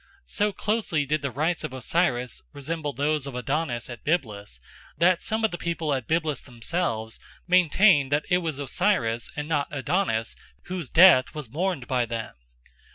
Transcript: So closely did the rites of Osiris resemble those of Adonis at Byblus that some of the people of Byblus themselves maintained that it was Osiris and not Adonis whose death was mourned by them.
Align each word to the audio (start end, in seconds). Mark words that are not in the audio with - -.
So 0.25 0.51
closely 0.51 1.05
did 1.05 1.21
the 1.21 1.29
rites 1.29 1.63
of 1.63 1.73
Osiris 1.73 2.41
resemble 2.53 2.91
those 2.91 3.27
of 3.27 3.35
Adonis 3.35 3.87
at 3.87 4.03
Byblus 4.03 4.59
that 4.97 5.21
some 5.21 5.45
of 5.45 5.51
the 5.51 5.59
people 5.59 5.93
of 5.93 6.07
Byblus 6.07 6.41
themselves 6.41 7.19
maintained 7.47 8.11
that 8.11 8.25
it 8.27 8.39
was 8.39 8.57
Osiris 8.57 9.29
and 9.35 9.47
not 9.47 9.67
Adonis 9.69 10.35
whose 10.63 10.89
death 10.89 11.35
was 11.35 11.51
mourned 11.51 11.85
by 11.87 12.07
them. 12.07 12.33